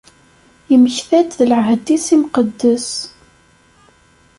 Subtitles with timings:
[0.73, 2.89] Immekta-d d lɛahd-is imqeddes.